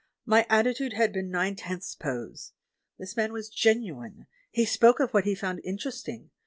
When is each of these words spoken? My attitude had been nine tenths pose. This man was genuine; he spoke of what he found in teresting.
My 0.25 0.47
attitude 0.49 0.93
had 0.93 1.13
been 1.13 1.29
nine 1.29 1.55
tenths 1.55 1.93
pose. 1.93 2.53
This 2.97 3.15
man 3.15 3.31
was 3.33 3.49
genuine; 3.49 4.25
he 4.49 4.65
spoke 4.65 4.99
of 4.99 5.11
what 5.11 5.25
he 5.25 5.35
found 5.35 5.59
in 5.59 5.77
teresting. 5.77 6.31